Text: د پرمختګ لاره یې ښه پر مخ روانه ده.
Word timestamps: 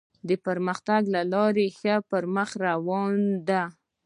د 0.27 0.29
پرمختګ 0.45 1.01
لاره 1.31 1.61
یې 1.65 1.69
ښه 1.77 1.95
پر 2.09 2.23
مخ 2.35 2.49
روانه 2.65 3.29
ده. 3.47 3.63